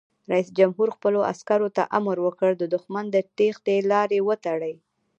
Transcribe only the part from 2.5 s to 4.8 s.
د دښمن د تیښتې لارې وتړئ!